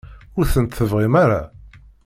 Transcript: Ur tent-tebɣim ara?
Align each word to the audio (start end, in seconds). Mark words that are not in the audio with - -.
Ur 0.37 0.45
tent-tebɣim 0.53 1.15
ara? 1.23 1.41